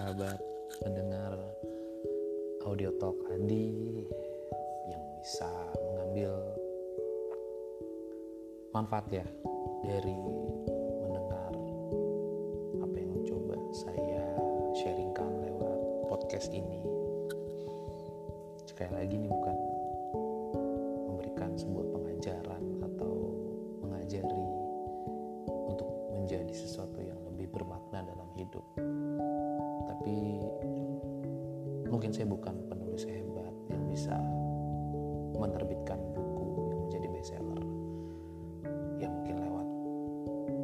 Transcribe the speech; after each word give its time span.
sahabat 0.00 0.40
pendengar 0.80 1.36
audio 2.64 2.88
talk 2.96 3.20
Adi 3.36 4.00
yang 4.88 5.04
bisa 5.20 5.44
mengambil 5.76 6.32
manfaat 8.72 9.04
ya 9.12 9.28
dari 9.84 10.16
mendengar 11.04 11.52
apa 12.80 12.96
yang 12.96 13.12
coba 13.28 13.60
saya 13.76 14.24
sharingkan 14.72 15.36
lewat 15.44 15.78
podcast 16.08 16.48
ini. 16.48 16.80
Sekali 18.64 19.04
lagi 19.04 19.20
ini 19.20 19.28
bukan 19.28 19.56
memberikan 21.12 21.60
sebuah 21.60 21.86
pengajaran 21.92 22.64
atau 22.88 23.36
mengajari 23.84 24.48
untuk 25.68 25.92
menjadi 26.16 26.56
sesuatu 26.56 27.04
yang 27.04 27.20
lebih 27.28 27.52
bermakna 27.52 28.00
dalam 28.00 28.32
hidup 28.32 28.64
mungkin 32.00 32.16
saya 32.16 32.32
bukan 32.32 32.56
penulis 32.72 33.04
hebat 33.04 33.52
yang 33.68 33.84
bisa 33.84 34.16
menerbitkan 35.36 36.00
buku 36.16 36.72
yang 36.72 36.80
menjadi 36.88 37.06
bestseller. 37.12 37.60
Ya 38.96 39.08
mungkin 39.12 39.36
lewat 39.36 39.68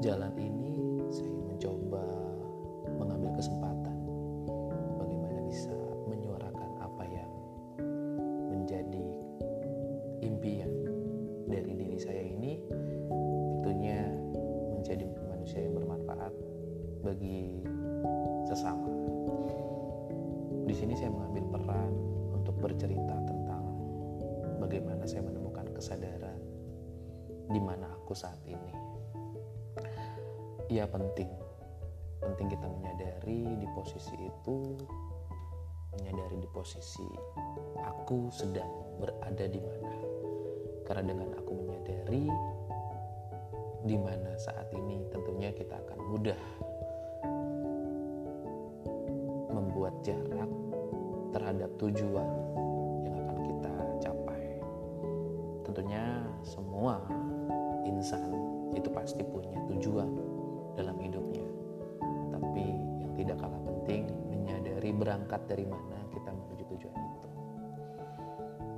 jalan 0.00 0.32
ini 0.40 1.04
saya 1.12 1.28
mencoba 1.28 2.00
mengambil 2.96 3.36
kesempatan 3.36 3.92
bagaimana 4.96 5.44
bisa 5.44 5.76
menyuarakan 6.08 6.70
apa 6.80 7.04
yang 7.12 7.32
menjadi 8.48 9.06
impian 10.24 10.72
dari 11.44 11.76
diri 11.76 11.98
saya 12.00 12.24
ini 12.24 12.56
tentunya 13.60 14.00
menjadi 14.80 15.04
manusia 15.28 15.60
yang 15.60 15.76
bermanfaat 15.76 16.32
bagi 17.04 17.60
sesama 18.48 18.88
sini 20.78 20.94
saya 20.94 21.10
mengambil 21.10 21.58
peran 21.58 21.90
untuk 22.38 22.54
bercerita 22.62 23.18
tentang 23.26 23.66
bagaimana 24.62 25.02
saya 25.10 25.26
menemukan 25.26 25.66
kesadaran 25.74 26.38
di 27.50 27.58
mana 27.58 27.90
aku 27.98 28.14
saat 28.14 28.38
ini. 28.46 28.70
Ya 30.70 30.86
penting, 30.86 31.26
penting 32.22 32.46
kita 32.46 32.70
menyadari 32.70 33.58
di 33.58 33.66
posisi 33.74 34.14
itu, 34.22 34.78
menyadari 35.98 36.38
di 36.38 36.48
posisi 36.54 37.10
aku 37.82 38.30
sedang 38.30 39.02
berada 39.02 39.50
di 39.50 39.58
mana. 39.58 39.98
Karena 40.86 41.02
dengan 41.10 41.42
aku 41.42 41.58
menyadari 41.58 42.30
di 43.82 43.96
mana 43.98 44.30
saat 44.38 44.70
ini 44.70 45.02
tentunya 45.10 45.50
kita 45.50 45.74
akan 45.74 45.98
mudah 46.06 46.40
membuat 49.50 49.98
jarak 50.06 50.67
terhadap 51.32 51.70
tujuan 51.76 52.28
yang 53.04 53.14
akan 53.26 53.38
kita 53.44 53.72
capai. 54.02 54.44
Tentunya 55.64 56.04
semua 56.44 57.02
insan 57.84 58.32
itu 58.72 58.88
pasti 58.92 59.24
punya 59.24 59.56
tujuan 59.68 60.08
dalam 60.76 60.96
hidupnya. 61.00 61.46
Tapi 62.32 62.64
yang 63.02 63.12
tidak 63.16 63.36
kalah 63.40 63.62
penting 63.64 64.08
menyadari 64.30 64.90
berangkat 64.94 65.40
dari 65.48 65.64
mana 65.66 65.98
kita 66.12 66.30
menuju 66.32 66.64
tujuan 66.76 66.96
itu. 66.96 67.28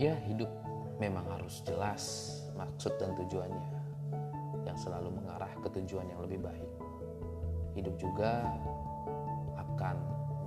Ya, 0.00 0.16
hidup 0.24 0.48
memang 0.96 1.28
harus 1.28 1.60
jelas 1.64 2.02
maksud 2.56 2.96
dan 2.96 3.12
tujuannya 3.16 3.68
yang 4.64 4.76
selalu 4.76 5.12
mengarah 5.12 5.52
ke 5.60 5.68
tujuan 5.80 6.08
yang 6.08 6.20
lebih 6.24 6.40
baik. 6.44 6.70
Hidup 7.76 7.94
juga 7.96 8.48
akan 9.56 9.96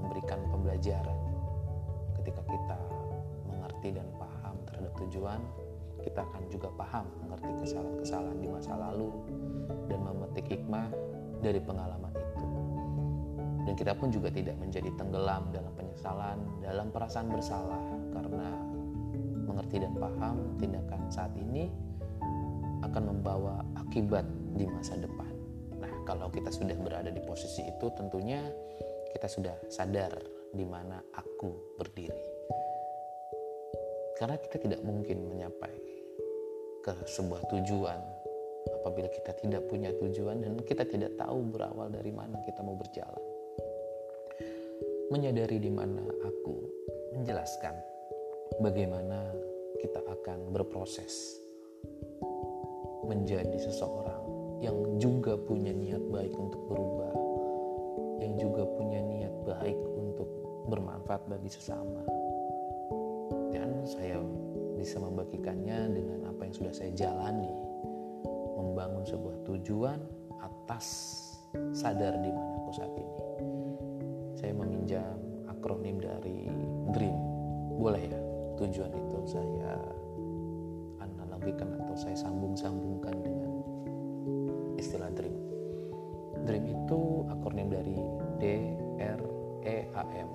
memberikan 0.04 0.40
pembelajaran 0.52 1.33
ketika 2.24 2.40
kita 2.48 2.80
mengerti 3.52 4.00
dan 4.00 4.08
paham 4.16 4.56
terhadap 4.64 4.96
tujuan 5.04 5.44
kita 6.08 6.24
akan 6.24 6.44
juga 6.48 6.72
paham 6.80 7.04
mengerti 7.20 7.52
kesalahan-kesalahan 7.64 8.40
di 8.40 8.48
masa 8.48 8.76
lalu 8.80 9.12
dan 9.92 10.00
memetik 10.04 10.46
hikmah 10.52 10.88
dari 11.44 11.60
pengalaman 11.60 12.12
itu. 12.16 12.48
Dan 13.64 13.74
kita 13.76 13.92
pun 13.96 14.12
juga 14.12 14.32
tidak 14.32 14.56
menjadi 14.60 14.88
tenggelam 14.96 15.52
dalam 15.52 15.72
penyesalan 15.76 16.40
dalam 16.60 16.88
perasaan 16.92 17.28
bersalah 17.32 17.84
karena 18.12 18.48
mengerti 19.48 19.76
dan 19.84 19.94
paham 19.96 20.36
tindakan 20.60 21.02
saat 21.08 21.32
ini 21.36 21.72
akan 22.84 23.04
membawa 23.16 23.64
akibat 23.80 24.28
di 24.56 24.68
masa 24.68 25.00
depan. 25.00 25.32
Nah 25.80 25.92
kalau 26.04 26.28
kita 26.32 26.52
sudah 26.52 26.76
berada 26.80 27.12
di 27.12 27.20
posisi 27.24 27.64
itu 27.64 27.88
tentunya 27.96 28.44
kita 29.16 29.28
sudah 29.32 29.56
sadar 29.72 30.43
di 30.54 30.66
mana 30.66 31.02
aku 31.18 31.78
berdiri. 31.82 32.26
Karena 34.22 34.38
kita 34.38 34.62
tidak 34.62 34.82
mungkin 34.86 35.26
menyapai 35.26 35.74
ke 36.86 36.94
sebuah 37.10 37.42
tujuan 37.50 38.00
apabila 38.80 39.10
kita 39.10 39.34
tidak 39.40 39.66
punya 39.68 39.90
tujuan 39.98 40.44
dan 40.44 40.60
kita 40.62 40.86
tidak 40.86 41.18
tahu 41.18 41.42
berawal 41.50 41.90
dari 41.90 42.14
mana 42.14 42.38
kita 42.46 42.62
mau 42.62 42.78
berjalan. 42.78 43.24
Menyadari 45.10 45.58
di 45.60 45.72
mana 45.74 46.06
aku 46.24 46.56
menjelaskan 47.18 47.76
bagaimana 48.62 49.34
kita 49.82 50.00
akan 50.06 50.54
berproses 50.54 51.42
menjadi 53.04 53.58
seseorang 53.60 54.24
yang 54.64 54.78
juga 54.96 55.36
punya 55.36 55.76
niat 55.76 56.00
baik 56.08 56.32
untuk 56.32 56.62
berubah, 56.72 57.14
yang 58.24 58.40
juga 58.40 58.64
punya 58.64 59.04
niat 59.04 59.36
baik 59.44 59.76
untuk 59.76 60.43
bermanfaat 60.68 61.28
bagi 61.28 61.50
sesama. 61.52 62.04
Dan 63.52 63.84
saya 63.86 64.20
bisa 64.80 65.00
membagikannya 65.00 65.94
dengan 65.96 66.20
apa 66.28 66.48
yang 66.48 66.56
sudah 66.56 66.74
saya 66.74 66.92
jalani, 66.92 67.54
membangun 68.60 69.04
sebuah 69.08 69.38
tujuan 69.48 70.00
atas 70.42 70.86
sadar 71.72 72.18
di 72.20 72.32
mana 72.34 72.54
aku 72.66 72.72
saat 72.74 72.94
ini. 72.98 73.16
Saya 74.36 74.52
meminjam 74.58 75.16
akronim 75.48 76.02
dari 76.02 76.50
DREAM. 76.92 77.18
Boleh 77.80 78.04
ya, 78.10 78.20
tujuan 78.60 78.92
itu 78.92 79.18
saya 79.24 79.78
analogikan 81.00 81.72
atau 81.80 81.96
saya 81.96 82.18
sambung-sambungkan 82.18 83.16
dengan 83.24 83.52
istilah 84.76 85.08
DREAM. 85.16 85.38
DREAM 86.44 86.66
itu 86.68 87.00
akronim 87.32 87.72
dari 87.72 87.96
D 88.42 88.44
R 89.00 89.22
E 89.64 89.78
A 89.96 90.04
M. 90.12 90.30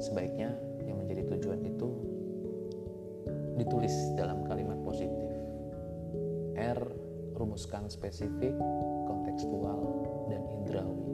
Sebaiknya 0.00 0.56
yang 0.88 0.96
menjadi 1.04 1.36
tujuan 1.36 1.60
itu 1.62 1.88
ditulis 3.60 3.92
dalam 4.16 4.42
kalimat 4.48 4.80
positif. 4.80 5.28
R 6.56 6.80
rumuskan 7.36 7.88
spesifik, 7.88 8.52
kontekstual, 9.08 9.80
dan 10.28 10.44
indrawi. 10.52 11.08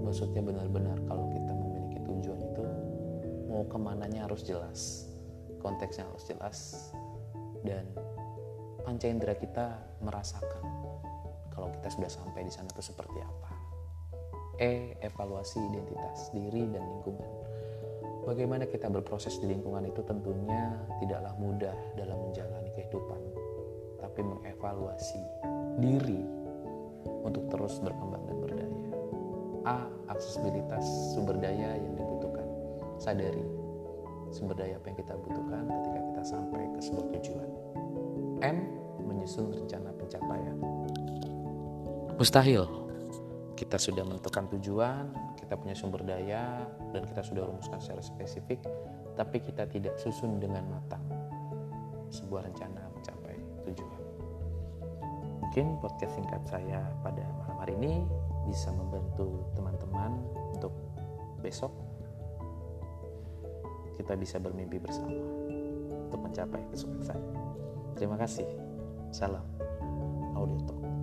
Maksudnya 0.00 0.40
benar-benar 0.40 0.96
kalau 1.04 1.28
kita 1.32 1.52
memiliki 1.52 1.98
tujuan 2.04 2.40
itu 2.40 2.64
mau 3.48 3.64
ke 3.68 3.76
mananya 3.80 4.24
harus 4.24 4.44
jelas, 4.44 5.08
konteksnya 5.60 6.08
harus 6.08 6.24
jelas, 6.24 6.58
dan 7.64 7.84
panca 8.84 9.08
indera 9.08 9.36
kita 9.36 9.80
merasakan 10.04 10.64
kalau 11.52 11.68
kita 11.80 11.88
sudah 11.88 12.10
sampai 12.12 12.44
di 12.44 12.52
sana 12.52 12.68
itu 12.68 12.84
seperti 12.84 13.20
apa. 13.20 13.50
E. 14.60 14.94
Evaluasi 15.02 15.58
identitas 15.58 16.30
diri 16.30 16.62
dan 16.70 16.82
lingkungan. 16.84 17.53
Bagaimana 18.24 18.64
kita 18.64 18.88
berproses 18.88 19.36
di 19.36 19.52
lingkungan 19.52 19.84
itu 19.84 20.00
tentunya 20.00 20.80
tidaklah 20.96 21.36
mudah 21.36 21.76
dalam 21.92 22.16
menjalani 22.24 22.72
kehidupan, 22.72 23.20
tapi 24.00 24.20
mengevaluasi 24.24 25.20
diri 25.76 26.24
untuk 27.20 27.44
terus 27.52 27.76
berkembang 27.84 28.24
dan 28.24 28.36
berdaya. 28.40 28.88
A. 29.68 29.76
Aksesibilitas 30.08 30.84
sumber 31.12 31.36
daya 31.36 31.76
yang 31.76 31.92
dibutuhkan. 31.96 32.48
Sadari 32.96 33.44
sumber 34.32 34.56
daya 34.56 34.80
apa 34.80 34.88
yang 34.88 34.98
kita 35.04 35.14
butuhkan 35.20 35.64
ketika 35.68 36.00
kita 36.00 36.22
sampai 36.24 36.62
ke 36.72 36.80
sebuah 36.80 37.06
tujuan. 37.20 37.50
M. 38.40 38.56
Menyusun 39.04 39.52
rencana 39.52 39.92
pencapaian. 40.00 40.56
Mustahil 42.16 42.64
kita 43.52 43.76
sudah 43.76 44.02
menentukan 44.02 44.48
tujuan, 44.56 45.12
kita 45.44 45.60
punya 45.60 45.76
sumber 45.76 46.00
daya, 46.02 46.64
dan 46.96 47.04
kita 47.04 47.20
sudah 47.20 47.44
rumuskan 47.44 47.76
secara 47.76 48.00
spesifik, 48.00 48.64
tapi 49.14 49.44
kita 49.44 49.68
tidak 49.68 49.94
susun 50.00 50.40
dengan 50.40 50.64
matang 50.72 51.04
sebuah 52.08 52.48
rencana 52.48 52.88
mencapai 52.96 53.36
tujuan. 53.68 54.02
Mungkin 55.44 55.78
podcast 55.78 56.12
singkat 56.16 56.42
saya 56.48 56.80
pada 57.04 57.22
malam 57.44 57.56
hari 57.60 57.74
ini 57.76 57.94
bisa 58.48 58.72
membantu 58.72 59.44
teman-teman 59.54 60.16
untuk 60.56 60.72
besok 61.44 61.70
kita 63.94 64.18
bisa 64.18 64.36
bermimpi 64.42 64.82
bersama 64.82 65.14
untuk 66.10 66.20
mencapai 66.20 66.60
kesuksesan. 66.74 67.20
Terima 67.94 68.18
kasih. 68.18 68.46
Salam. 69.14 69.46
Audio 70.34 70.58
Talk. 70.66 70.93